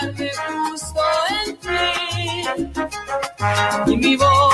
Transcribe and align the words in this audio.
me 0.00 0.30
gusto 0.70 1.00
en 1.44 1.56
ti 1.56 1.82
y 3.92 3.96
mi 3.96 4.16
voz 4.16 4.47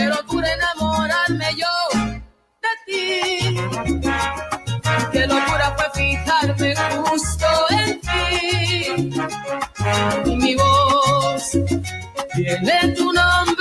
pero 0.00 0.14
locura 0.14 0.48
enamorarme 0.50 1.46
yo 1.56 1.74
de 2.64 2.72
ti. 2.86 3.00
Qué 5.12 5.26
locura 5.26 5.76
fue 5.76 5.88
fijarme 5.94 6.74
justo 7.04 7.46
en 7.70 8.00
ti. 8.00 8.16
Mi 10.36 10.54
voz 10.54 11.50
tiene 12.34 12.94
tu 12.96 13.12
nombre. 13.12 13.59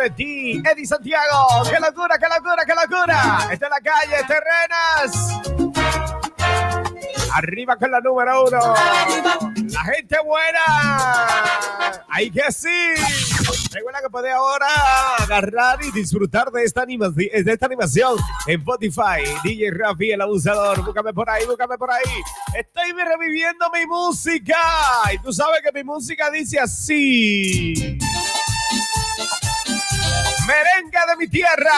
MT, 0.00 0.66
Eddie 0.66 0.86
Santiago. 0.86 1.62
¡Qué 1.68 1.78
locura, 1.78 2.18
qué 2.18 2.26
locura, 2.28 2.64
qué 2.66 2.74
locura! 2.74 3.48
Está 3.52 3.66
en 3.66 3.70
la 3.70 3.80
calle, 3.80 4.16
terrenas. 4.26 5.40
Arriba 7.34 7.76
con 7.76 7.90
la 7.90 8.00
número 8.00 8.44
uno. 8.44 8.74
La 9.70 9.80
gente 9.84 10.16
buena. 10.24 12.02
¡Ay 12.08 12.30
que 12.30 12.50
sí! 12.50 12.94
Recuerda 13.72 14.00
que 14.02 14.10
puede 14.10 14.32
ahora 14.32 14.66
agarrar 15.18 15.78
y 15.84 15.92
disfrutar 15.92 16.50
de 16.50 16.64
esta, 16.64 16.84
de 16.84 17.30
esta 17.46 17.66
animación 17.66 18.16
en 18.46 18.60
Spotify. 18.60 19.22
DJ 19.44 19.70
Rafi, 19.70 20.10
el 20.10 20.20
abusador. 20.20 20.84
Búscame 20.84 21.12
por 21.12 21.30
ahí, 21.30 21.46
búscame 21.46 21.78
por 21.78 21.90
ahí. 21.90 22.02
Estoy 22.58 22.92
reviviendo 22.92 23.70
mi 23.70 23.86
música. 23.86 24.56
Y 25.12 25.18
tú 25.18 25.32
sabes 25.32 25.60
que 25.62 25.72
mi 25.72 25.84
música 25.84 26.30
dice 26.30 26.58
así 26.58 27.98
merengue 30.50 30.98
de 31.08 31.16
mi 31.16 31.28
tierra. 31.28 31.70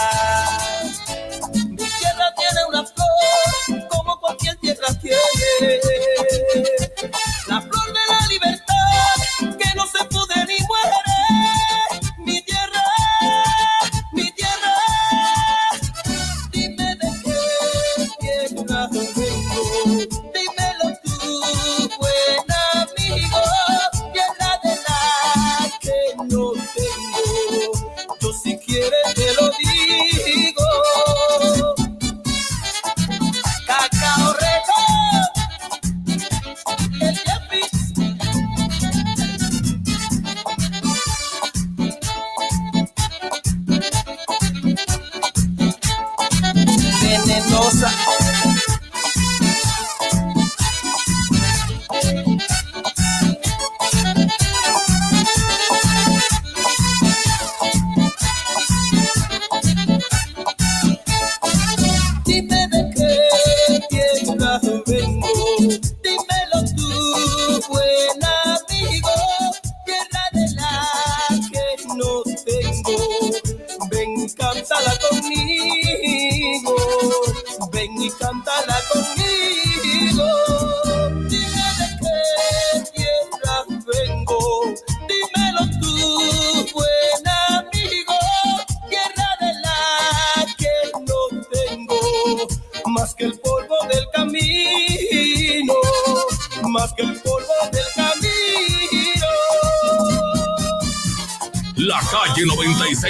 Conmigo. 78.93 80.27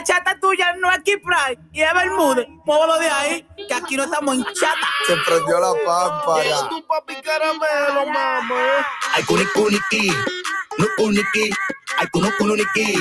La 0.00 0.04
chata 0.04 0.38
tuya 0.40 0.74
no 0.78 0.90
es 0.90 1.00
Kipray 1.00 1.58
y 1.72 1.82
es 1.82 1.92
Bermúdez, 1.92 2.46
muévelo 2.64 2.98
de 2.98 3.10
ahí, 3.10 3.46
que 3.68 3.74
aquí 3.74 3.96
no 3.96 4.04
estamos 4.04 4.34
en 4.34 4.44
chata. 4.44 4.88
Se 5.06 5.14
prendió 5.26 5.60
la 5.60 5.72
pámpara. 5.84 6.68
Tu 6.70 6.86
papi 6.86 7.16
caramelo, 7.16 8.06
mamá. 8.06 8.86
Ay 9.14 9.22
kuni 9.24 9.44
kuniki, 9.54 10.10
no 10.78 10.86
kuniki, 10.96 11.50
ay 11.98 12.06
kuno 12.12 12.30
kuniki, 12.38 12.94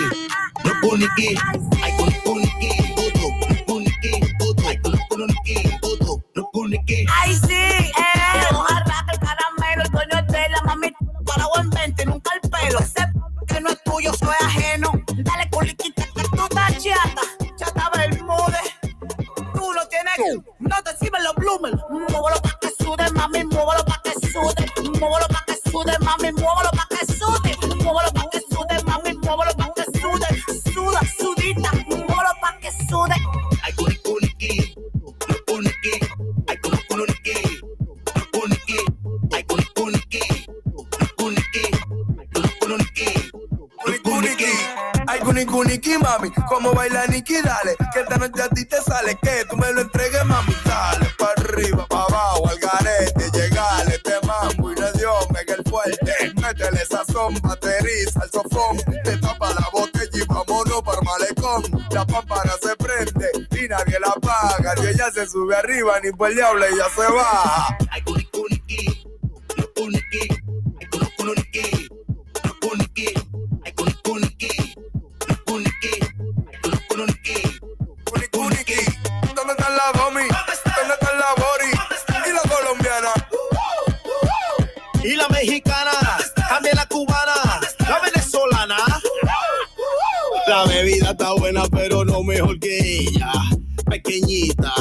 no 0.65 0.71
kuniki, 0.81 1.37
ay 1.83 1.91
kuni 1.95 2.19
kuniki, 2.25 2.95
todo, 2.95 3.29
no 3.47 3.65
kuniki, 3.65 4.37
todo, 4.37 4.67
ay 4.67 4.77
kuno 4.81 4.97
kuniki, 5.09 5.79
todo, 5.79 6.21
no 6.35 6.43
kuniki. 6.51 7.05
Ay, 7.21 7.33
sí, 7.35 7.53
eh, 7.53 7.93
jarraca, 8.51 9.05
el 9.13 9.19
caramelo, 9.19 9.83
el 9.83 9.91
coño 9.91 10.21
de 10.27 10.49
la 10.49 10.61
mami, 10.65 10.91
para 11.25 11.45
buen 11.55 11.69
vente, 11.69 12.05
nunca 12.05 12.31
el 12.41 12.49
pelo. 12.49 12.79
Ese 12.79 13.07
que 13.47 13.61
no 13.61 13.69
es 13.69 13.83
tuyo, 13.83 14.11
soy 14.15 14.38
mami, 46.59 46.63
como 46.63 46.73
baila 46.73 47.07
Niki, 47.07 47.42
dale, 47.42 47.75
que 47.94 47.99
esta 48.01 48.18
noche 48.18 48.42
a 48.42 48.49
ti 48.49 48.66
te 48.66 48.81
sale, 48.81 49.18
que 49.21 49.45
tú 49.49 49.57
me 49.57 49.71
lo 49.73 49.81
entregues, 49.81 50.25
mami, 50.25 50.54
dale, 50.66 51.07
pa' 51.18 51.33
arriba, 51.37 51.85
pa' 51.87 52.06
abajo, 52.06 52.49
al 52.49 52.59
garete, 52.59 53.31
llegale, 53.31 53.95
este 53.95 54.16
mambo 54.25 54.71
y 54.71 54.75
le 54.75 54.92
dio 54.94 55.11
mega 55.33 55.56
el 55.56 55.63
fuerte, 55.69 56.13
métele 56.35 56.85
sazón, 56.85 57.35
bateriza 57.42 58.21
el 58.23 58.31
sofón, 58.31 58.78
te 59.04 59.18
tapa 59.18 59.54
la 59.54 59.68
botella 59.71 60.09
y 60.13 60.25
vámonos 60.28 60.81
para 60.83 61.01
malecón, 61.01 61.63
la 61.92 62.06
pámpara 62.06 62.54
se 62.61 62.75
prende 62.75 63.30
y 63.51 63.68
nadie 63.68 63.99
la 63.99 64.13
apaga, 64.16 64.73
y 64.83 64.87
ella 64.87 65.11
se 65.11 65.28
sube 65.28 65.56
arriba, 65.56 65.99
ni 66.01 66.11
por 66.11 66.30
el 66.30 66.35
diablo 66.35 66.66
ella 66.66 66.85
se 66.95 67.11
baja. 67.11 67.78
Ay 67.92 68.01
kuni 68.04 68.25
kuniki, 68.25 69.07
no 69.57 69.66
kuniki, 69.75 70.28
kuniki, 70.92 70.99
no 70.99 71.09
kuniki, 71.18 71.89
kuniki, 72.61 73.48
mejor 92.41 92.59
que 92.59 92.99
ella, 92.99 93.31
pequeñita, 93.89 94.73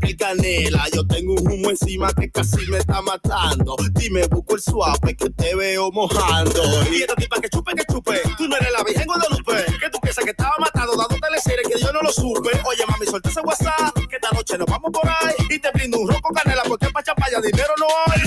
que 0.00 0.16
canela. 0.16 0.84
Yo 0.94 1.06
tengo 1.06 1.34
un 1.34 1.52
humo 1.52 1.70
encima 1.70 2.10
que 2.12 2.30
casi 2.30 2.66
me 2.68 2.78
está 2.78 3.02
matando. 3.02 3.76
Dime, 3.92 4.26
busco 4.28 4.54
el 4.54 4.62
suave 4.62 5.16
que 5.16 5.28
te 5.30 5.54
veo 5.54 5.90
mojando. 5.92 6.62
Y 6.90 7.02
esta 7.02 7.14
tipa 7.14 7.40
que 7.40 7.48
chupe, 7.50 7.74
que 7.74 7.84
chupe, 7.92 8.20
tú 8.38 8.48
no 8.48 8.56
eres 8.56 8.72
la 8.72 8.82
virgen 8.82 9.06
Guadalupe. 9.06 9.64
Que 9.78 9.90
tú 9.90 9.98
piensas 10.00 10.24
que 10.24 10.30
estaba 10.30 10.54
matado 10.58 10.96
dándole 10.96 11.38
serie 11.40 11.64
que 11.70 11.78
yo 11.78 11.92
no 11.92 12.00
lo 12.00 12.12
supe. 12.12 12.50
Oye, 12.64 12.84
mami, 12.88 13.06
suelta 13.06 13.28
ese 13.28 13.40
WhatsApp, 13.40 13.94
que 14.08 14.16
esta 14.16 14.30
noche 14.30 14.56
nos 14.56 14.66
vamos 14.66 14.90
por 14.90 15.06
ahí. 15.06 15.34
Y 15.50 15.58
te 15.58 15.70
brindo 15.72 15.98
un 15.98 16.08
roco 16.08 16.32
canela 16.32 16.62
porque 16.66 16.88
pa' 16.90 17.02
chapaya 17.02 17.40
dinero 17.40 17.74
no 17.78 17.86
hay. 18.06 18.22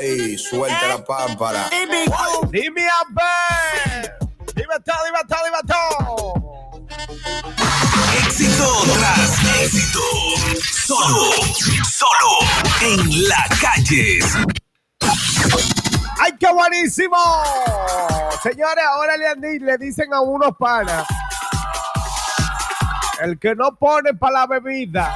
ahí, 0.00 0.38
suelta 0.38 0.88
la 0.88 1.04
pámpara. 1.04 1.68
Dime, 1.70 2.04
dime 2.50 2.86
a 2.88 3.04
ver. 3.10 4.16
Dime 4.54 4.74
todo, 4.84 4.96
dime 5.04 5.18
todo, 5.28 5.40
dime 5.44 5.62
todo. 5.66 6.86
Éxito 8.26 8.82
tras 8.94 9.62
éxito. 9.62 10.00
Solo, 10.86 11.30
solo 11.88 12.38
en 12.82 13.28
la 13.28 13.44
calle. 13.60 14.18
¡Ay, 16.18 16.32
qué 16.38 16.52
buenísimo! 16.52 17.16
Señores, 18.42 18.84
ahora 18.84 19.16
le, 19.16 19.58
le 19.58 19.78
dicen 19.78 20.12
a 20.12 20.20
unos 20.20 20.56
panas. 20.58 21.06
El 23.22 23.38
que 23.38 23.54
no 23.54 23.74
pone 23.76 24.14
para 24.14 24.40
la 24.40 24.46
bebida. 24.46 25.14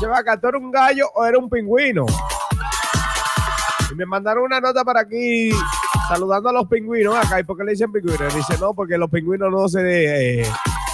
Lleva 0.00 0.22
que 0.24 0.36
tú 0.38 0.48
eres 0.48 0.60
un 0.60 0.70
gallo 0.70 1.08
o 1.14 1.24
era 1.24 1.38
un 1.38 1.48
pingüino 1.48 2.06
me 4.00 4.06
mandaron 4.06 4.44
una 4.44 4.60
nota 4.60 4.82
para 4.82 5.00
aquí 5.00 5.50
saludando 6.08 6.48
a 6.48 6.52
los 6.52 6.66
pingüinos 6.68 7.14
acá. 7.14 7.38
¿Y 7.38 7.44
por 7.44 7.58
qué 7.58 7.64
le 7.64 7.72
dicen 7.72 7.92
pingüinos? 7.92 8.34
Dice, 8.34 8.56
no, 8.58 8.72
porque 8.72 8.96
los 8.96 9.10
pingüinos 9.10 9.50
no 9.50 9.68
se 9.68 10.40
eh, 10.40 10.46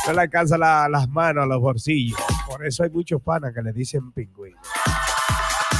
no 0.08 0.12
le 0.12 0.22
alcanzan 0.22 0.58
las 0.58 1.08
manos 1.08 1.44
a 1.44 1.46
los 1.46 1.60
bolsillos. 1.60 2.18
Por 2.48 2.66
eso 2.66 2.82
hay 2.82 2.90
muchos 2.90 3.22
panas 3.22 3.54
que 3.54 3.62
le 3.62 3.72
dicen 3.72 4.10
pingüinos. 4.10 4.60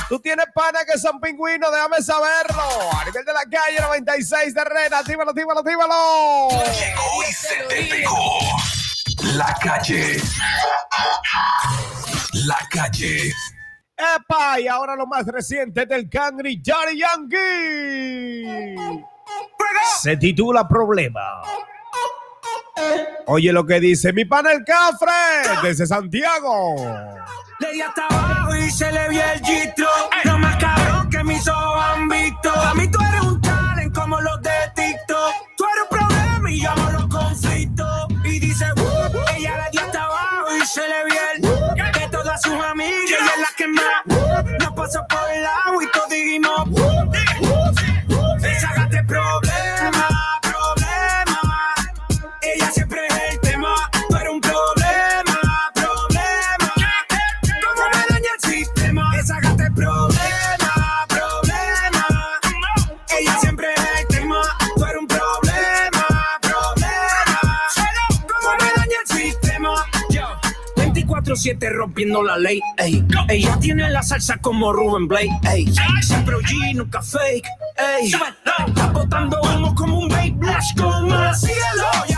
Tú 0.09 0.21
tienes 0.21 0.47
panas 0.55 0.85
que 0.85 0.97
son 1.01 1.21
pingüinos, 1.21 1.69
déjame 1.73 2.01
saberlo. 2.01 2.63
A 2.97 3.05
nivel 3.05 3.25
de 3.25 3.33
la 3.33 3.43
calle 3.43 3.81
96 3.81 4.55
de 4.55 4.65
Rena, 4.65 5.03
tíbalo, 5.03 5.35
tíbalo, 5.35 5.65
tíbalo. 5.65 6.49
Llegó 6.51 7.23
y 7.29 7.33
se 7.33 7.55
te 7.69 7.93
pegó. 7.93 8.39
La 9.35 9.53
calle. 9.61 10.17
La 12.47 12.59
calle 12.71 13.33
¡Epa! 13.97 14.61
Y 14.61 14.69
ahora 14.69 14.95
lo 14.95 15.07
más 15.07 15.27
reciente 15.27 15.87
del 15.87 16.09
Cangri 16.11 16.61
Yari 16.61 16.99
Yankee. 16.99 18.45
Se 19.99 20.17
titula 20.17 20.69
Problema. 20.69 21.43
Oye 23.27 23.53
lo 23.53 23.65
que 23.65 23.81
dice 23.81 24.13
mi 24.13 24.25
pana 24.25 24.53
el 24.53 24.65
Cafre 24.65 25.59
desde 25.63 25.87
Santiago. 25.87 26.77
Le 27.59 27.73
di 27.73 27.81
hasta 27.81 28.07
abajo 28.07 28.55
y 28.55 28.71
se 28.71 28.93
le 28.93 29.09
vio 29.09 29.23
el 29.33 29.41
gistro. 29.41 29.89
No 30.25 30.39
más 30.39 30.57
cabrón 30.57 31.09
que 31.09 31.25
mis 31.25 31.49
ojos 31.49 31.83
han 31.83 32.09
visto. 32.09 32.51
A 32.51 32.75
mí 32.75 32.89
tú 32.89 32.99
eres 33.01 33.23
un 33.23 33.36
7 71.47 71.71
rompiendo 71.71 72.25
la 72.25 72.37
ley. 72.37 72.61
Ey. 72.77 73.05
Ella 73.29 73.57
tiene 73.61 73.89
la 73.89 74.03
salsa 74.03 74.37
como 74.39 74.73
Ruben 74.73 75.07
Blake. 75.07 75.31
Ey. 75.49 75.73
Siempre 76.03 76.35
OG, 76.35 76.75
nunca 76.75 77.01
fake. 77.01 77.47
Ey. 78.01 78.07
Está 78.07 78.89
botando 78.93 79.41
humo 79.43 79.73
como 79.77 80.01
un 80.01 80.09
vape 80.09 80.33
Blash 80.39 80.75
como 80.77 81.35
cielo. 81.35 82.16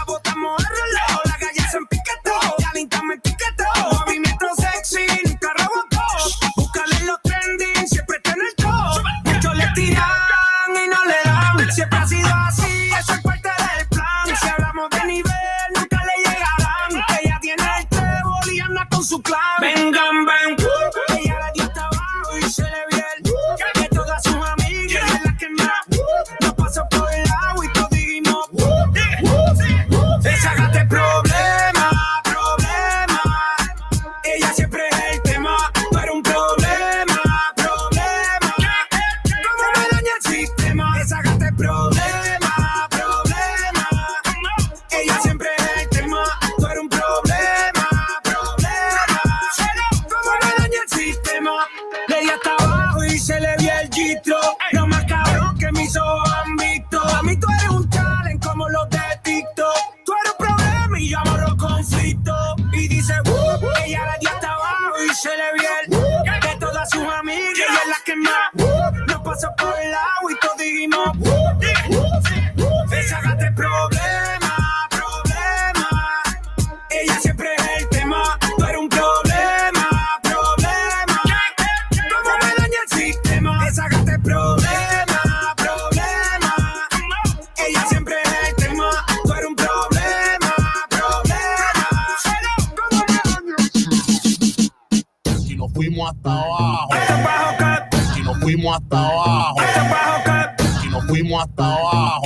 hasta 98.79 99.09
abajo. 99.09 99.61
Hasta 99.61 100.57
Y 100.85 100.89
nos 100.89 101.05
fuimos 101.07 101.43
hasta 101.43 101.65
abajo. 101.75 102.18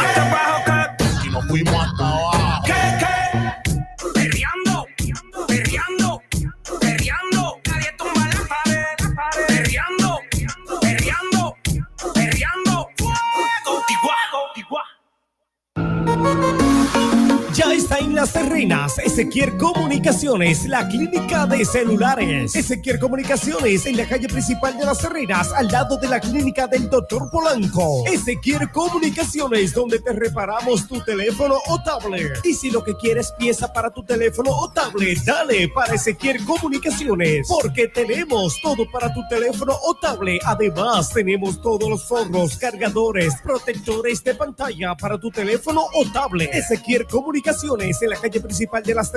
Ezequiel 19.32 19.56
Comunicaciones, 19.56 20.66
la 20.66 20.86
clínica 20.88 21.46
de 21.46 21.64
celulares. 21.64 22.54
Ezequiel 22.54 22.98
Comunicaciones 22.98 23.86
en 23.86 23.96
la 23.96 24.06
calle 24.06 24.28
principal 24.28 24.76
de 24.76 24.84
Las 24.84 24.98
Serrenas, 24.98 25.54
al 25.54 25.68
lado 25.68 25.96
de 25.96 26.06
la 26.06 26.20
clínica 26.20 26.66
del 26.66 26.90
doctor 26.90 27.30
Polanco. 27.30 28.04
Ezequiel 28.06 28.70
Comunicaciones, 28.70 29.72
donde 29.72 30.00
te 30.00 30.12
reparamos 30.12 30.86
tu 30.86 31.02
teléfono 31.02 31.56
o 31.66 31.82
tablet. 31.82 32.40
Y 32.44 32.52
si 32.52 32.70
lo 32.70 32.84
que 32.84 32.94
quieres 32.94 33.32
pieza 33.38 33.72
para 33.72 33.90
tu 33.90 34.04
teléfono 34.04 34.50
o 34.50 34.70
tablet, 34.70 35.18
dale 35.24 35.66
para 35.70 35.94
Ezequiel 35.94 36.44
Comunicaciones, 36.44 37.48
porque 37.48 37.88
tenemos 37.88 38.60
todo 38.60 38.84
para 38.92 39.14
tu 39.14 39.26
teléfono 39.30 39.72
o 39.82 39.94
tablet. 39.94 40.42
Además, 40.44 41.08
tenemos 41.08 41.58
todos 41.62 41.88
los 41.88 42.04
forros, 42.04 42.58
cargadores, 42.58 43.32
protectores 43.42 44.22
de 44.22 44.34
pantalla 44.34 44.94
para 44.94 45.18
tu 45.18 45.30
teléfono 45.30 45.80
o 45.94 46.12
tablet. 46.12 46.50
Ezequiel 46.52 47.06
Comunicaciones 47.06 48.02
en 48.02 48.10
la 48.10 48.16
calle 48.16 48.38
principal 48.38 48.82
de 48.82 48.94
Las 48.94 49.10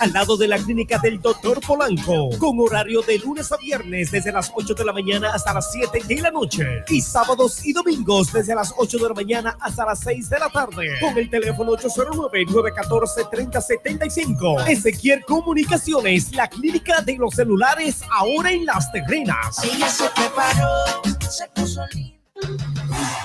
Al 0.00 0.12
lado 0.12 0.36
de 0.36 0.48
la 0.48 0.58
clínica 0.58 0.98
del 0.98 1.20
doctor 1.20 1.60
Polanco, 1.60 2.30
con 2.38 2.58
horario 2.58 3.02
de 3.02 3.18
lunes 3.18 3.52
a 3.52 3.56
viernes 3.56 4.10
desde 4.10 4.32
las 4.32 4.50
8 4.54 4.74
de 4.74 4.84
la 4.84 4.92
mañana 4.92 5.32
hasta 5.32 5.54
las 5.54 5.70
7 5.72 6.00
de 6.06 6.20
la 6.20 6.30
noche 6.32 6.84
y 6.88 7.00
sábados 7.00 7.64
y 7.64 7.72
domingos 7.72 8.32
desde 8.32 8.52
las 8.54 8.74
8 8.76 8.98
de 8.98 9.08
la 9.08 9.14
mañana 9.14 9.56
hasta 9.60 9.86
las 9.86 10.00
6 10.00 10.28
de 10.28 10.38
la 10.38 10.50
tarde 10.50 10.88
con 11.00 11.16
el 11.16 11.30
teléfono 11.30 11.72
809-914-3075. 11.72 14.68
Ezequiel 14.68 15.24
Comunicaciones, 15.24 16.32
la 16.32 16.48
clínica 16.48 17.00
de 17.02 17.16
los 17.16 17.34
celulares 17.34 18.00
ahora 18.10 18.50
en 18.50 18.66
Las 18.66 18.90
Terrenas. 18.90 19.60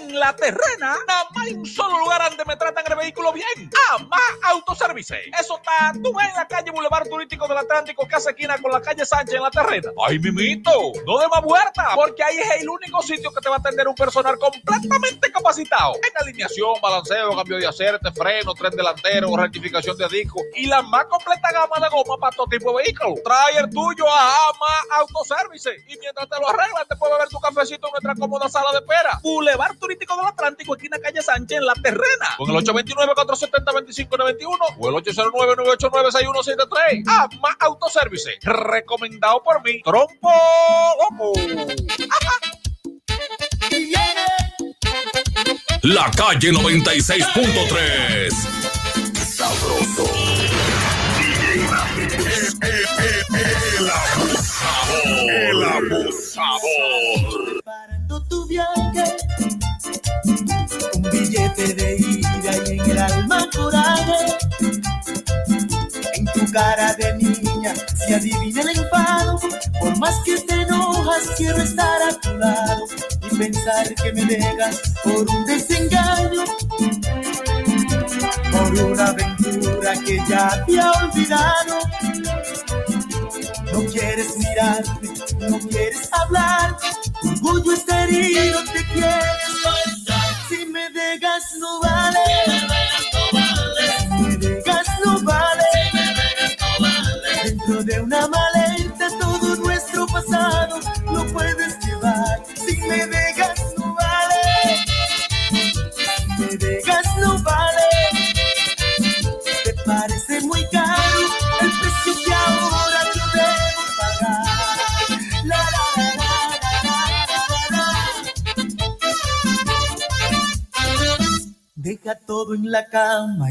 En 0.00 0.18
la 0.18 0.34
terrena, 0.34 0.96
nada 1.06 1.24
más 1.34 1.46
hay 1.46 1.54
un 1.54 1.66
solo 1.66 1.98
lugar 1.98 2.22
donde 2.28 2.44
me 2.44 2.56
tratan 2.56 2.84
el 2.88 2.96
vehículo 2.96 3.32
bien. 3.32 3.70
Ama 3.94 4.18
Autoservice. 4.44 5.16
Eso 5.38 5.56
está, 5.56 5.92
tú 6.02 6.14
ves 6.14 6.28
en 6.28 6.34
la 6.36 6.46
calle 6.46 6.70
Boulevard 6.70 7.08
Turístico 7.08 7.46
del 7.48 7.58
Atlántico 7.58 8.06
hace 8.20 8.30
esquina 8.30 8.58
con 8.58 8.72
la 8.72 8.80
calle 8.80 9.04
Sánchez 9.04 9.34
en 9.34 9.42
la 9.42 9.50
terrena. 9.50 9.90
Ay, 10.06 10.18
mimito, 10.18 10.70
no 11.06 11.18
de 11.18 11.28
más 11.28 11.42
vuelta, 11.42 11.92
porque 11.94 12.22
ahí 12.22 12.38
es 12.38 12.62
el 12.62 12.68
único 12.68 13.02
sitio 13.02 13.30
que 13.32 13.40
te 13.40 13.48
va 13.48 13.56
a 13.56 13.58
atender 13.58 13.88
un 13.88 13.94
personal 13.94 14.38
completamente 14.38 15.30
capacitado. 15.32 15.94
En 15.96 16.22
alineación, 16.22 16.74
balanceo, 16.82 17.36
cambio 17.36 17.58
de 17.58 17.66
acerte, 17.66 18.10
freno, 18.12 18.54
tren 18.54 18.72
delantero, 18.72 19.36
rectificación 19.36 19.96
de 19.96 20.08
disco 20.08 20.40
y 20.54 20.66
la 20.66 20.82
más 20.82 21.06
completa 21.06 21.50
gama 21.52 21.76
de 21.80 21.88
goma 21.88 22.16
para 22.18 22.36
todo 22.36 22.46
tipo 22.46 22.72
de 22.72 22.84
vehículos. 22.84 23.22
Trae 23.24 23.58
el 23.58 23.70
tuyo 23.70 24.06
a 24.08 24.48
Ama 24.48 24.98
Autoservice 25.00 25.70
y 25.88 25.98
mientras 25.98 26.28
te 26.28 26.40
lo 26.40 26.48
arreglan 26.48 26.86
te 26.88 26.96
puedes 26.96 27.16
beber 27.16 27.28
tu 27.28 27.38
cafecito 27.38 27.86
en 27.86 27.92
nuestra 27.92 28.14
cómoda 28.14 28.48
sala 28.48 28.72
de 28.72 28.78
espera. 28.78 29.20
Boulevard 29.22 29.76
Turístico 29.78 29.89
del 29.98 30.26
Atlántico, 30.26 30.74
esquina 30.76 30.98
calle 30.98 31.22
Sánchez 31.22 31.58
en 31.58 31.66
la 31.66 31.74
terrena. 31.74 32.34
Con 32.36 32.50
el 32.50 32.56
829-470-2591 32.64 34.58
o 34.78 34.88
el 34.88 34.94
809-989-6173. 34.96 37.04
Ama 37.06 37.56
Autoservice. 37.60 38.38
Recomendado 38.42 39.42
por 39.42 39.62
mí. 39.64 39.80
Trompo 39.82 40.30
Loco. 41.10 41.32
La 45.82 46.10
calle 46.10 46.52
96.3. 46.52 48.30
Sabroso. 49.14 50.04
El 52.62 53.90
abusador. 53.90 55.30
El 55.30 55.64
abusador. 55.64 57.52
Preparando 57.54 58.22
tu 58.28 58.46
viaje, 58.46 59.04
billete 61.56 61.74
de 61.74 61.96
ida 61.96 62.50
y 62.66 62.78
en 62.78 62.90
el 62.90 62.98
alma 62.98 63.48
coraje. 63.54 64.38
En 66.14 66.24
tu 66.26 66.52
cara 66.52 66.94
de 66.94 67.14
niña 67.16 67.74
se 67.94 68.14
adivina 68.14 68.62
el 68.62 68.68
enfado. 68.70 69.38
Por 69.80 69.98
más 69.98 70.14
que 70.24 70.38
te 70.40 70.62
enojas, 70.62 71.30
quiero 71.36 71.62
estar 71.62 72.02
a 72.02 72.20
tu 72.20 72.36
lado 72.36 72.84
y 73.30 73.36
pensar 73.36 73.94
que 73.94 74.12
me 74.12 74.24
dejas 74.24 74.80
por 75.02 75.28
un 75.28 75.44
desengaño. 75.46 76.44
Por 78.50 78.84
una 78.84 79.06
aventura 79.06 79.92
que 80.04 80.18
ya 80.28 80.64
te 80.66 80.80
ha 80.80 80.92
olvidado. 80.92 81.78
No 83.72 83.84
quieres 83.86 84.36
mirarme, 84.36 85.08
no 85.48 85.58
quieres 85.68 86.08
hablar. 86.12 86.76
Tu 87.22 87.28
orgullo 87.28 87.74
te 88.72 88.84
quieres 88.92 89.59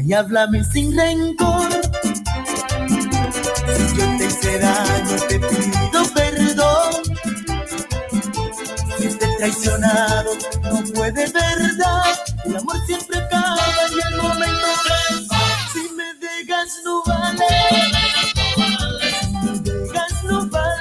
y 0.04 0.12
háblame 0.12 0.64
sin 0.64 0.96
rencor. 0.96 1.70
Si 3.76 3.96
yo 3.96 4.04
te 4.18 4.26
hice 4.26 4.58
daño, 4.58 5.16
te 5.28 5.38
pido 5.38 6.02
perdón. 6.14 7.02
Si 8.98 9.08
te 9.08 9.24
he 9.24 9.36
traicionado, 9.36 10.32
no 10.64 10.84
fue 10.94 11.12
de 11.12 11.26
verdad. 11.28 12.18
El 12.44 12.56
amor 12.56 12.76
siempre 12.86 13.20
acaba 13.20 13.56
y 13.90 14.12
el 14.12 14.16
momento. 14.20 14.66
Si 15.72 15.88
me 15.94 16.12
dejas, 16.14 16.80
no 16.84 17.02
vale. 17.06 17.46
Si 19.42 19.48
me 19.48 19.58
dejas, 19.60 20.24
no 20.24 20.46
vale. 20.48 20.80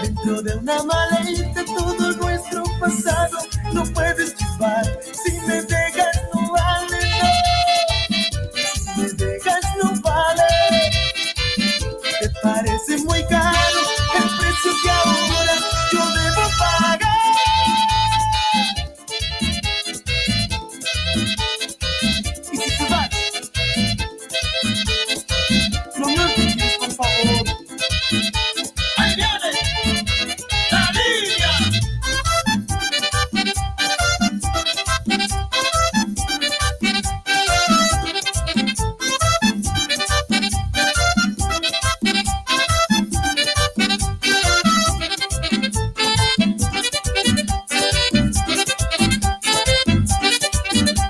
Dentro 0.00 0.42
de 0.42 0.54
una 0.54 0.82
maleta, 0.82 1.64
todo 1.66 2.12
nuestro 2.12 2.64
pasado 2.80 3.38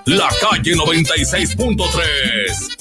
La 0.07 0.29
calle 0.39 0.75
96.3. 0.75 2.74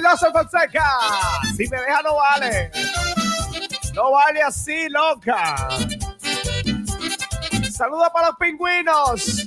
Joseph 0.00 0.32
Fonseca. 0.32 0.84
Si 1.56 1.68
me 1.68 1.76
deja 1.78 2.02
no 2.02 2.16
vale. 2.16 2.70
No 3.94 4.10
vale 4.12 4.42
así, 4.42 4.88
loca. 4.88 5.68
Saludos 7.70 8.08
para 8.12 8.28
los 8.28 8.36
pingüinos. 8.36 9.46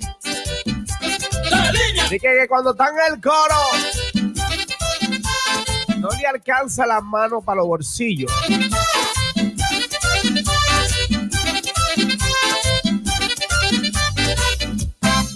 Así 2.03 2.19
que, 2.19 2.45
cuando 2.47 2.71
están 2.71 2.93
en 2.95 3.13
el 3.13 3.21
coro, 3.21 3.55
no 5.97 6.09
le 6.09 6.27
alcanza 6.27 6.85
la 6.85 7.01
mano 7.01 7.41
para 7.41 7.57
los 7.57 7.67
bolsillos. 7.67 8.31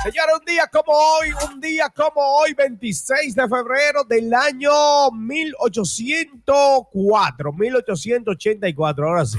Señores, 0.02 0.34
un 0.38 0.44
día 0.46 0.66
como 0.66 0.92
hoy, 0.92 1.28
un 1.50 1.60
día 1.60 1.90
como 1.90 2.20
hoy, 2.20 2.54
26 2.54 3.34
de 3.34 3.48
febrero 3.48 4.04
del 4.04 4.32
año 4.32 5.10
1804, 5.10 7.52
1884, 7.52 9.08
ahora 9.08 9.26
sí. 9.26 9.38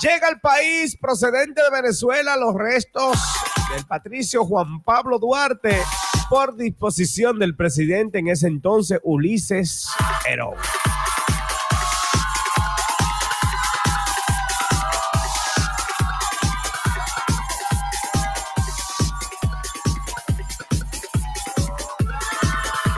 Llega 0.00 0.28
al 0.28 0.40
país 0.40 0.96
procedente 0.96 1.62
de 1.62 1.70
Venezuela 1.70 2.36
los 2.36 2.54
restos 2.54 3.18
del 3.72 3.84
patricio 3.86 4.44
Juan 4.44 4.82
Pablo 4.82 5.18
Duarte 5.18 5.82
por 6.28 6.54
disposición 6.56 7.38
del 7.38 7.56
presidente 7.56 8.18
en 8.18 8.28
ese 8.28 8.48
entonces, 8.48 9.00
Ulises 9.04 9.88
Herón. 10.28 10.56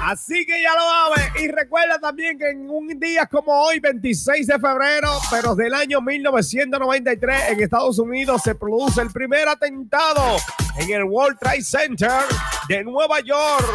Así 0.08 0.46
que 0.46 0.62
ya 0.62 0.72
lo 0.72 0.80
sabes. 0.80 1.44
Y 1.44 1.48
recuerda 1.48 1.98
también 1.98 2.38
que 2.38 2.48
en 2.48 2.70
un 2.70 2.88
día 2.98 3.26
como 3.26 3.52
hoy, 3.52 3.78
26 3.78 4.46
de 4.46 4.58
febrero, 4.58 5.10
pero 5.30 5.54
del 5.54 5.74
año 5.74 6.00
1993, 6.00 7.50
en 7.50 7.60
Estados 7.60 7.98
Unidos 7.98 8.40
se 8.42 8.54
produce 8.54 9.02
el 9.02 9.10
primer 9.10 9.46
atentado 9.48 10.38
en 10.78 10.90
el 10.90 11.04
World 11.04 11.38
Trade 11.38 11.62
Center 11.62 12.22
de 12.70 12.84
Nueva 12.84 13.20
York 13.20 13.66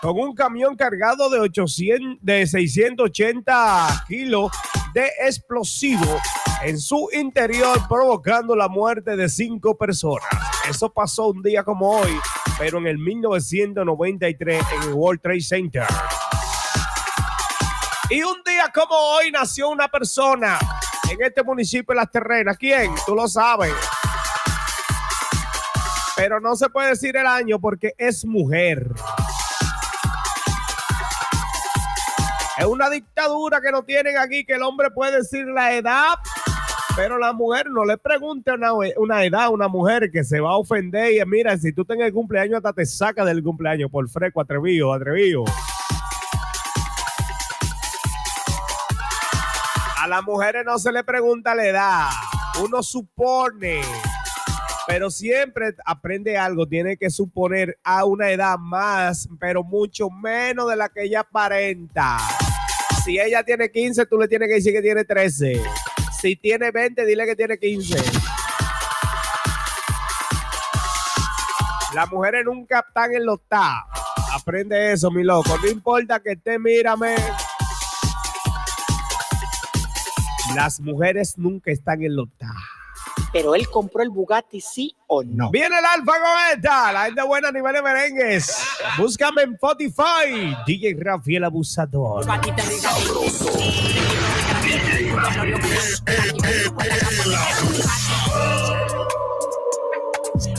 con 0.00 0.16
un 0.20 0.36
camión 0.36 0.76
cargado 0.76 1.28
de, 1.30 1.40
800, 1.40 2.18
de 2.20 2.46
680 2.46 4.04
kilos 4.06 4.52
de 4.94 5.10
explosivo 5.26 6.20
en 6.62 6.78
su 6.78 7.08
interior, 7.12 7.76
provocando 7.88 8.54
la 8.54 8.68
muerte 8.68 9.16
de 9.16 9.28
cinco 9.28 9.76
personas. 9.76 10.28
Eso 10.70 10.92
pasó 10.92 11.30
un 11.30 11.42
día 11.42 11.64
como 11.64 11.90
hoy, 11.90 12.12
pero 12.58 12.78
en 12.78 12.86
el 12.86 12.98
1993 12.98 14.64
en 14.74 14.82
el 14.88 14.94
World 14.94 15.20
Trade 15.20 15.40
Center. 15.40 15.86
Y 18.08 18.22
un 18.22 18.42
día 18.44 18.70
como 18.72 18.94
hoy 18.94 19.30
nació 19.30 19.68
una 19.68 19.88
persona 19.88 20.58
en 21.10 21.22
este 21.22 21.42
municipio 21.42 21.92
de 21.92 21.96
Las 21.96 22.10
Terrenas. 22.10 22.56
¿Quién? 22.56 22.94
Tú 23.04 23.14
lo 23.14 23.26
sabes. 23.26 23.72
Pero 26.16 26.40
no 26.40 26.56
se 26.56 26.68
puede 26.70 26.90
decir 26.90 27.16
el 27.16 27.26
año 27.26 27.60
porque 27.60 27.94
es 27.98 28.24
mujer. 28.24 28.90
Es 32.56 32.64
una 32.64 32.88
dictadura 32.88 33.60
que 33.60 33.70
no 33.70 33.82
tienen 33.82 34.16
aquí, 34.16 34.44
que 34.44 34.54
el 34.54 34.62
hombre 34.62 34.90
puede 34.90 35.18
decir 35.18 35.44
la 35.46 35.74
edad, 35.74 36.14
pero 36.96 37.18
la 37.18 37.34
mujer 37.34 37.66
no 37.70 37.84
le 37.84 37.98
pregunte 37.98 38.50
una, 38.52 38.72
una 38.72 39.24
edad 39.24 39.42
a 39.42 39.50
una 39.50 39.68
mujer 39.68 40.10
que 40.10 40.24
se 40.24 40.40
va 40.40 40.52
a 40.52 40.56
ofender 40.56 41.12
y 41.12 41.24
mira, 41.26 41.56
si 41.58 41.70
tú 41.72 41.84
tenés 41.84 42.06
el 42.06 42.12
cumpleaños, 42.14 42.56
hasta 42.56 42.72
te 42.72 42.86
saca 42.86 43.22
del 43.22 43.42
cumpleaños 43.42 43.90
por 43.90 44.08
fresco, 44.08 44.40
atrevido, 44.40 44.94
atrevido. 44.94 45.44
A 49.98 50.08
las 50.08 50.22
mujeres 50.24 50.64
no 50.64 50.78
se 50.78 50.90
le 50.90 51.04
pregunta 51.04 51.54
la 51.54 51.66
edad, 51.66 52.08
uno 52.64 52.82
supone, 52.82 53.82
pero 54.86 55.10
siempre 55.10 55.74
aprende 55.84 56.38
algo, 56.38 56.66
tiene 56.66 56.96
que 56.96 57.10
suponer 57.10 57.78
a 57.84 58.06
una 58.06 58.30
edad 58.30 58.56
más, 58.56 59.28
pero 59.38 59.62
mucho 59.62 60.08
menos 60.08 60.70
de 60.70 60.76
la 60.76 60.88
que 60.88 61.02
ella 61.02 61.20
aparenta. 61.20 62.16
Si 63.04 63.20
ella 63.20 63.42
tiene 63.42 63.70
15, 63.70 64.06
tú 64.06 64.16
le 64.16 64.28
tienes 64.28 64.48
que 64.48 64.54
decir 64.54 64.72
que 64.72 64.82
tiene 64.82 65.04
13. 65.04 65.60
Si 66.26 66.34
tiene 66.34 66.72
20, 66.72 67.06
dile 67.06 67.24
que 67.24 67.36
tiene 67.36 67.56
15. 67.56 68.02
Las 71.94 72.10
mujeres 72.10 72.44
nunca 72.44 72.84
están 72.88 73.14
en 73.14 73.24
los 73.24 73.38
ta. 73.48 73.86
Aprende 74.32 74.90
eso, 74.90 75.08
mi 75.12 75.22
loco. 75.22 75.56
No 75.62 75.68
importa 75.68 76.18
que 76.18 76.32
esté, 76.32 76.58
mírame. 76.58 77.14
Las 80.56 80.80
mujeres 80.80 81.38
nunca 81.38 81.70
están 81.70 82.02
en 82.02 82.16
los 82.16 82.28
ta. 82.36 82.52
Pero 83.32 83.54
él 83.54 83.68
compró 83.70 84.02
el 84.02 84.10
Bugatti, 84.10 84.60
sí 84.60 84.96
o 85.06 85.22
no. 85.22 85.52
Viene 85.52 85.78
el 85.78 85.84
Alfa 85.84 86.12
con 86.12 86.56
esta, 86.56 86.92
la 86.92 87.04
gente 87.04 87.22
buena 87.22 87.50
a 87.50 87.52
nivel 87.52 87.72
de 87.72 87.82
merengues. 87.82 88.66
Búscame 88.98 89.42
en 89.42 89.52
Spotify, 89.52 90.56
DJ 90.66 90.96
Rafael 90.98 91.44
Abusador. 91.44 92.26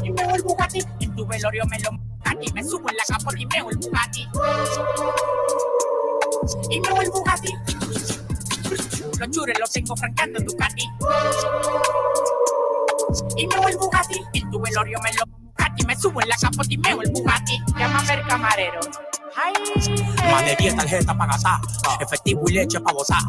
Y 0.04 0.12
meo 0.12 0.36
el 0.36 0.44
Bugatti, 0.44 0.80
en 1.00 1.16
tu 1.16 1.26
velorio 1.26 1.64
me 1.68 1.80
lo 1.80 1.92
Bugatti, 1.92 2.52
me 2.54 2.64
subo 2.64 2.90
en 2.90 2.98
la 2.98 3.04
capa 3.08 3.32
y 3.38 3.46
meo 3.46 3.70
el 3.70 3.78
Bugatti. 3.78 4.28
Y 6.70 6.82
meo 6.82 7.02
el 7.02 7.10
Bugatti. 7.10 7.54
Los 9.20 9.30
chures 9.32 9.58
los 9.58 9.72
tengo 9.72 9.96
francando 9.96 10.40
en 10.40 10.46
Ducati. 10.46 10.84
Y 13.38 13.48
meo 13.48 13.68
el 13.70 13.78
Bugatti, 13.78 14.22
en 14.34 14.52
tu 14.52 14.60
velorio 14.60 15.00
me 15.02 15.14
lo 15.14 15.26
Bugatti, 15.28 15.86
me 15.86 15.96
subo 15.96 16.22
en 16.22 16.28
la 16.28 16.36
capa 16.36 16.64
y 16.68 16.78
meo 16.78 17.02
el 17.02 17.12
Bugatti. 17.12 17.58
Llámame 17.78 18.14
el 18.16 18.28
camarero. 18.28 18.82
Más 19.38 20.46
de 20.46 20.56
10 20.56 20.76
tarjetas 20.76 21.16
para 21.16 21.34
gastar, 21.34 21.62
efectivo 22.00 22.42
y 22.48 22.54
leche 22.54 22.80
para 22.80 22.96
botar. 22.96 23.22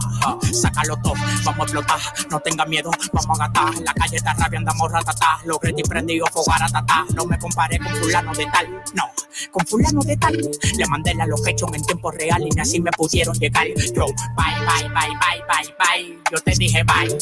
Sácalo 0.55 0.97
todo, 1.03 1.13
vamos 1.45 1.61
a 1.61 1.63
explotar. 1.65 2.01
No 2.31 2.41
tenga 2.41 2.65
miedo, 2.65 2.91
vamos 3.13 3.39
a 3.39 3.47
gastar. 3.47 3.83
La 3.83 3.93
calle 3.93 4.17
está 4.17 4.33
rabia, 4.33 4.59
andamos 4.59 4.91
ratatá. 4.91 5.39
Los 5.45 5.59
y 5.63 5.83
prendidos, 5.83 6.31
fogar 6.31 6.63
a 6.63 6.69
tatá. 6.69 7.05
No 7.15 7.27
me 7.27 7.39
comparé 7.39 7.79
con 7.79 7.95
fulano 7.97 8.33
de 8.33 8.47
tal, 8.47 8.83
no, 8.95 9.05
con 9.51 9.67
fulano 9.67 10.01
de 10.01 10.17
tal. 10.17 10.51
Le 10.77 10.87
mandé 10.87 11.15
la 11.15 11.27
location 11.27 11.75
en 11.75 11.85
tiempo 11.85 12.11
real 12.11 12.41
y 12.41 12.51
ni 12.51 12.61
así 12.61 12.81
me 12.81 12.91
pudieron 12.93 13.39
llegar. 13.39 13.67
Yo, 13.67 14.07
bye, 14.07 14.59
bye, 14.67 14.89
bye, 14.89 15.09
bye, 15.21 15.43
bye, 15.47 15.75
bye. 15.79 16.19
Yo 16.33 16.39
te 16.41 16.53
dije 16.53 16.83
bye. 16.85 17.19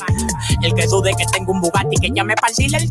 El 0.62 0.74
que 0.74 0.86
dude 0.86 1.12
que 1.16 1.26
tengo 1.32 1.50
un 1.52 1.60
Bugatti 1.60 1.96
que 1.96 2.10
llame 2.14 2.36
para 2.36 2.52
el 2.52 2.56
dealer. 2.56 2.88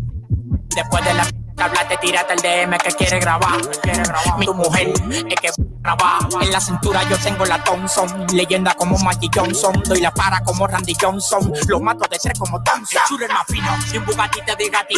Después 0.75 1.05
de 1.05 1.13
la 1.13 1.44
hablaste, 1.63 1.97
tírate 1.97 2.33
el 2.33 2.41
DM 2.41 2.77
que 2.77 2.91
quiere 2.91 3.19
grabar. 3.19 3.61
Quiere 3.81 4.03
grabar. 4.03 4.39
Tu 4.45 4.53
mujer 4.53 4.93
es 5.29 5.39
que 5.39 5.49
grabar. 5.81 6.19
En 6.41 6.51
la 6.51 6.59
cintura 6.59 7.01
yo 7.09 7.17
tengo 7.17 7.45
la 7.45 7.63
Thompson. 7.63 8.27
Leyenda 8.33 8.73
como 8.75 8.97
Maggie 8.99 9.29
Johnson. 9.33 9.81
Doy 9.85 10.01
la 10.01 10.11
para 10.11 10.41
como 10.41 10.67
Randy 10.67 10.95
Johnson. 10.99 11.53
Lo 11.67 11.79
mato 11.79 12.07
de 12.09 12.17
tres 12.17 12.37
como 12.37 12.61
Thompson. 12.63 13.01
El 13.01 13.07
chulo 13.07 13.25
es 13.25 13.31
más 13.31 13.45
fino. 13.47 13.67
Y 13.93 13.97
un 13.97 14.05
Bugatti 14.05 14.41
te 14.45 14.55
diga 14.55 14.79
a 14.79 14.87
ti. 14.87 14.97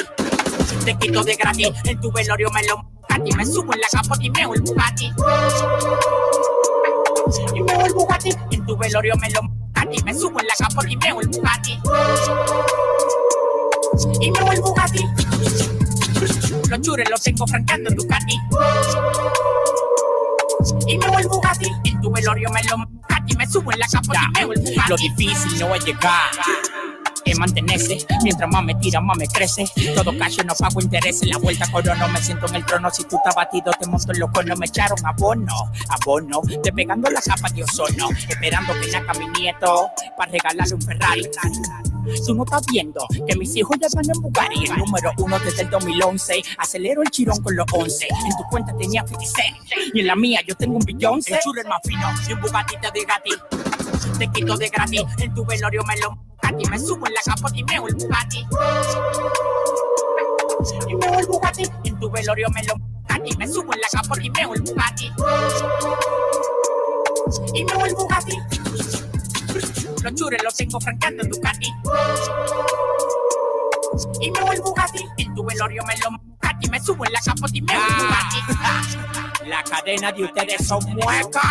Te 0.85 0.97
quito 0.97 1.23
de 1.23 1.35
gratis. 1.35 1.69
En 1.83 1.99
tu 1.99 2.11
velorio 2.11 2.49
me 2.51 2.63
lo 2.65 2.77
Bugatti. 2.77 3.35
Me 3.35 3.45
subo 3.45 3.73
en 3.73 3.81
la 3.81 3.87
capota 3.91 4.23
y 4.23 4.29
meo 4.29 4.53
el 4.53 4.61
Bugatti. 4.61 5.11
Y 7.53 7.61
meo 7.61 7.85
el 7.85 7.93
Bugatti. 7.93 8.29
En 8.51 8.65
tu 8.65 8.77
velorio 8.77 9.15
me 9.17 9.29
lo 9.29 9.41
Bugatti. 9.41 10.03
Me 10.03 10.13
subo 10.13 10.39
en 10.39 10.47
la 10.47 10.53
capota 10.57 10.89
y 10.89 10.97
meo 10.97 11.21
el 11.21 11.27
Bugatti. 11.27 11.79
Y 14.21 14.31
meo 14.31 14.51
el 14.51 14.61
Bugatti. 14.61 15.26
Los 16.87 16.95
chures 16.95 17.09
los 17.09 17.21
tengo 17.21 17.45
francando 17.45 17.89
en 17.89 17.95
Ducati. 17.97 18.39
Y 20.87 20.97
me 20.97 21.05
el 21.05 21.27
Bugatti. 21.27 21.69
En 21.83 21.99
tu 21.99 22.09
velorio 22.09 22.49
me 22.49 22.63
lo 22.63 22.77
Bugatti. 22.77 23.35
Me 23.35 23.45
subo 23.45 23.73
en 23.73 23.79
la 23.79 23.87
capota 23.87 24.21
y 24.21 24.31
meo 24.31 24.53
el 24.53 24.61
Bugatti. 24.61 24.89
Lo 24.89 24.95
difícil 24.95 25.59
no 25.59 25.75
es 25.75 25.83
llegar. 25.83 26.31
Mantenerse, 27.37 27.97
mientras 28.23 28.49
más 28.49 28.63
me 28.63 28.73
tira, 28.75 29.01
más 29.01 29.17
me 29.17 29.27
crece. 29.27 29.65
Todo 29.93 30.17
cacho, 30.17 30.45
no 30.45 30.55
pago 30.55 30.79
intereses. 30.81 31.27
La 31.27 31.37
vuelta 31.37 31.69
corono, 31.69 32.07
me 32.07 32.21
siento 32.21 32.47
en 32.47 32.55
el 32.55 32.65
trono. 32.65 32.89
Si 32.89 33.03
tú 33.03 33.17
estás 33.17 33.35
batido, 33.35 33.69
te 33.77 33.85
monto 33.85 34.13
en 34.13 34.19
los 34.19 34.31
conos. 34.31 34.57
Me 34.57 34.65
echaron 34.65 34.97
abono, 35.05 35.71
abono. 35.89 36.41
Despegando 36.63 37.11
la 37.11 37.21
capa 37.21 37.49
de 37.49 37.63
ozono. 37.63 38.09
Esperando 38.29 38.73
que 38.79 38.89
naca 38.91 39.13
mi 39.19 39.27
nieto. 39.27 39.91
Para 40.17 40.31
regalarle 40.31 40.73
un 40.73 40.81
Ferrari. 40.81 41.29
Tú 42.25 42.33
no 42.35 42.43
estás 42.43 42.65
viendo 42.71 43.05
que 43.27 43.35
mis 43.35 43.55
hijos 43.55 43.77
ya 43.79 43.87
van 43.93 44.05
en 44.05 44.21
Bugatti, 44.21 44.65
el 44.65 44.77
número 44.77 45.11
uno 45.17 45.39
desde 45.39 45.63
el 45.63 45.69
2011. 45.69 46.43
Acelero 46.57 47.01
el 47.01 47.09
chirón 47.09 47.41
con 47.41 47.55
los 47.55 47.65
11. 47.71 48.07
En 48.07 48.37
tu 48.37 48.43
cuenta 48.49 48.75
tenía 48.77 49.05
50 49.05 49.25
cent 49.25 49.57
y 49.93 49.99
en 49.99 50.07
la 50.07 50.15
mía 50.15 50.39
yo 50.47 50.55
tengo 50.55 50.77
un 50.77 50.85
billón. 50.85 51.19
El 51.25 51.39
chulo 51.39 51.61
es 51.61 51.67
más 51.67 51.79
fino 51.83 52.07
y 52.27 52.33
un 52.33 52.41
Bugatti 52.41 52.75
te 52.81 52.91
diga 52.93 53.15
a 53.15 53.21
ti. 53.21 53.31
Te 54.19 54.27
quito 54.31 54.57
de 54.57 54.69
gratis, 54.69 55.03
en 55.19 55.33
tu 55.33 55.45
velorio 55.45 55.83
me 55.83 55.97
lo 55.97 56.11
Bugatti. 56.11 56.69
Me 56.69 56.79
subo 56.79 57.07
en 57.07 57.13
la 57.13 57.21
capota 57.25 57.57
y 57.57 57.63
meo 57.63 57.87
el 57.87 57.95
Bugatti. 57.95 58.45
Y 60.89 60.95
meo 60.95 61.19
el 61.19 61.25
Bugatti, 61.27 61.63
en 61.83 61.99
tu 61.99 62.09
velorio 62.09 62.47
me 62.49 62.63
lo 62.63 62.75
Bugatti. 62.77 63.37
Me 63.37 63.47
subo 63.47 63.73
en 63.73 63.81
la 63.81 63.87
capota 63.91 64.21
y 64.21 64.29
meo 64.29 64.53
el 64.53 64.61
Bugatti. 64.61 65.11
Y 67.53 67.65
meo 67.65 67.85
el 67.85 67.93
Bugatti. 67.95 68.37
Los 70.03 70.15
chures 70.15 70.43
los 70.43 70.55
tengo 70.55 70.79
francando 70.79 71.23
en 71.23 71.29
Ducati. 71.29 71.67
Y 74.21 74.31
me 74.31 74.39
el 74.53 74.61
Bugatti. 74.61 75.03
En 75.17 75.33
tu 75.33 75.43
velorio 75.43 75.83
me 75.85 75.97
lo 75.97 76.11
Bugatti. 76.11 76.69
Me 76.69 76.79
subo 76.79 77.05
en 77.05 77.13
la 77.13 77.19
capota 77.21 77.51
y 77.53 77.61
me 77.61 77.73
el 77.73 77.79
Bugatti. 77.79 79.49
La 79.49 79.63
cadena 79.63 80.11
de 80.11 80.23
ustedes 80.23 80.67
son 80.67 80.83
muecas. 80.93 81.43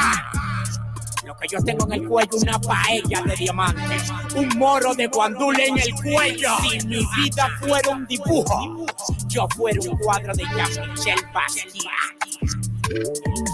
Lo 1.24 1.36
que 1.36 1.48
yo 1.48 1.58
tengo 1.64 1.86
en 1.86 1.92
el 1.94 2.08
cuello, 2.08 2.38
una 2.40 2.60
paella 2.60 3.22
de 3.22 3.34
diamante. 3.34 3.96
Un 4.36 4.48
moro 4.56 4.94
de 4.94 5.08
guandule 5.08 5.66
en 5.66 5.78
el 5.78 5.92
cuello. 5.94 6.56
Si 6.62 6.86
mi 6.86 7.04
vida 7.16 7.48
fuera 7.60 7.90
un 7.90 8.06
dibujo, 8.06 8.86
yo 9.26 9.48
fuera 9.56 9.80
un 9.90 9.98
cuadro 9.98 10.32
de 10.34 10.44
Jean-Michel 10.44 11.18
Basquiat. 11.34 12.75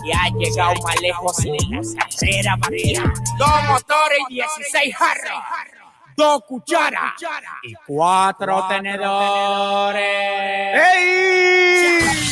Y 0.05 0.13
ha 0.13 0.29
llegado 0.37 0.75
más 0.83 1.01
lejos 1.01 1.45
en 1.45 1.55
la 1.71 2.09
carrera 2.09 2.57
batida. 2.57 3.13
Dos 3.39 3.65
motores 3.69 4.19
y 4.29 4.35
16 4.35 4.97
jarros. 4.97 5.43
Dos 6.17 6.43
cucharas 6.47 7.15
y 7.63 7.73
cuatro 7.87 8.67
tenedores. 8.69 10.03
¡Ey! 10.97 12.23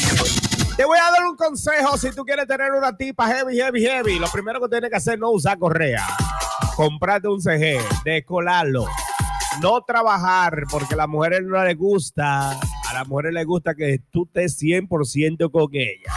Te 0.77 0.85
voy 0.85 0.99
a 0.99 1.11
dar 1.11 1.25
un 1.29 1.37
consejo 1.37 1.97
si 1.97 2.11
tú 2.11 2.25
quieres 2.25 2.47
tener 2.47 2.73
una 2.73 2.97
tipa 2.97 3.27
heavy, 3.27 3.57
heavy, 3.57 3.83
heavy. 3.83 4.19
Lo 4.19 4.29
primero 4.29 4.61
que 4.61 4.69
tienes 4.69 4.91
que 4.91 4.97
hacer 4.97 5.15
es 5.15 5.21
no 5.21 5.31
usar 5.31 5.59
correa. 5.59 6.07
Comprarte 6.77 7.29
un 7.29 7.41
CG, 7.41 7.79
descolarlo. 8.05 8.87
No 9.61 9.83
trabajar, 9.83 10.65
porque 10.71 10.95
a 10.95 10.99
las 10.99 11.09
mujeres 11.09 11.43
no 11.43 11.63
les 11.65 11.77
gusta. 11.77 12.53
A 12.53 12.95
las 12.95 13.07
mujeres 13.09 13.35
les 13.35 13.47
gusta 13.47 13.75
que 13.75 14.01
tú 14.11 14.25
estés 14.25 14.59
100% 14.59 15.51
con 15.51 15.69
ella. 15.73 16.15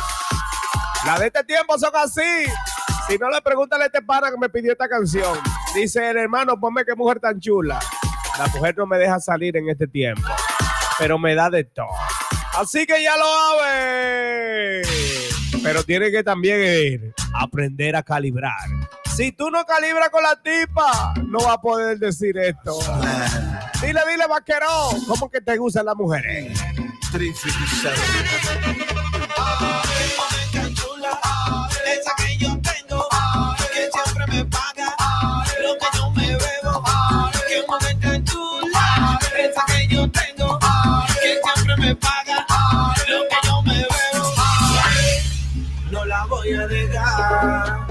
Las 1.05 1.19
de 1.19 1.27
este 1.27 1.43
tiempo 1.43 1.77
son 1.77 1.91
así. 1.95 2.21
Si 3.07 3.17
no 3.17 3.29
le 3.29 3.41
pregúntale 3.41 3.83
a 3.83 3.87
este 3.87 4.01
pana 4.01 4.31
que 4.31 4.37
me 4.37 4.47
pidió 4.49 4.71
esta 4.71 4.87
canción. 4.87 5.37
Dice 5.75 6.09
el 6.09 6.17
hermano, 6.17 6.59
ponme 6.59 6.85
qué 6.85 6.95
mujer 6.95 7.19
tan 7.19 7.39
chula. 7.39 7.79
La 8.39 8.47
mujer 8.47 8.75
no 8.77 8.85
me 8.85 8.97
deja 8.97 9.19
salir 9.19 9.57
en 9.57 9.69
este 9.69 9.85
tiempo, 9.87 10.27
pero 10.97 11.19
me 11.19 11.35
da 11.35 11.49
de 11.49 11.65
todo. 11.65 11.93
Así 12.57 12.85
que 12.85 13.03
ya 13.03 13.17
lo 13.17 13.25
sabes. 13.59 14.87
Pero 15.61 15.83
tiene 15.83 16.09
que 16.11 16.23
también 16.23 16.61
ir, 16.61 17.13
aprender 17.33 17.95
a 17.95 18.03
calibrar. 18.03 18.53
Si 19.15 19.31
tú 19.31 19.51
no 19.51 19.63
calibras 19.65 20.09
con 20.09 20.23
la 20.23 20.41
tipa, 20.41 21.13
no 21.27 21.39
va 21.39 21.53
a 21.53 21.61
poder 21.61 21.99
decir 21.99 22.37
esto. 22.37 22.79
Dile, 23.81 24.01
dile, 24.09 24.25
vaquero, 24.27 24.67
¿cómo 25.07 25.29
que 25.29 25.41
te 25.41 25.57
gustan 25.57 25.85
las 25.85 25.95
mujeres? 25.95 26.59
Voy 46.43 46.53
a 46.53 46.67
dejar, 46.67 47.87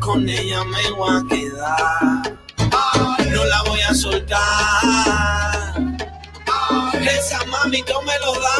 con 0.00 0.28
ella 0.28 0.64
me 0.64 0.90
voy 0.92 1.16
a 1.16 1.22
quedar. 1.28 2.38
No 3.30 3.44
la 3.44 3.62
voy 3.64 3.80
a 3.82 3.94
soltar. 3.94 4.38
Esa 6.94 7.44
mami 7.46 7.82
no 7.82 8.02
me 8.02 8.18
lo 8.20 8.32
da. 8.32 8.56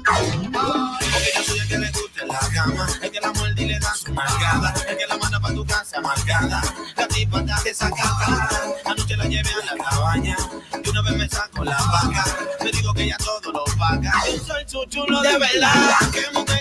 Porque 0.00 1.30
yo 1.36 1.42
soy 1.44 1.58
el 1.58 1.68
que 1.68 1.78
le 1.78 1.90
gusta 1.90 2.22
en 2.22 2.28
la 2.28 2.38
cama, 2.54 2.86
el 3.02 3.10
que 3.10 3.20
la 3.20 3.32
muerde 3.32 3.62
y 3.62 3.66
le 3.66 3.78
da 3.78 3.94
su 3.94 4.12
marcada, 4.12 4.74
el 4.88 4.96
que 4.96 5.06
la 5.06 5.16
manda 5.18 5.40
para 5.40 5.54
tu 5.54 5.66
casa 5.66 5.98
amargada. 5.98 6.62
La 6.96 7.08
tipa 7.08 7.40
está 7.40 7.62
desacata, 7.62 8.48
anoche 8.86 9.16
la 9.16 9.24
llevé 9.24 9.50
a 9.50 9.74
la 9.74 9.84
cabaña, 9.84 10.36
y 10.82 10.88
una 10.88 11.02
vez 11.02 11.16
me 11.16 11.28
saco 11.28 11.64
la 11.64 11.76
vaca, 11.76 12.24
me 12.64 12.70
digo 12.70 12.94
que 12.94 13.02
ella 13.04 13.16
todo 13.18 13.52
lo 13.52 13.64
paga. 13.78 14.12
Yo 14.26 14.38
soy 14.44 14.64
su 14.66 14.84
chulo 14.86 15.20
de 15.20 15.38
verdad, 15.38 16.10
que 16.12 16.22
mujer 16.32 16.59